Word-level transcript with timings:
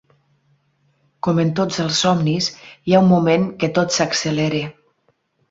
Com 1.27 1.41
en 1.43 1.51
tots 1.59 1.77
els 1.83 1.99
somnis, 2.05 2.47
hi 2.89 2.97
ha 2.97 3.03
un 3.07 3.11
moment 3.13 3.47
que 3.61 3.71
tot 3.77 3.95
s'accelera. 4.01 4.65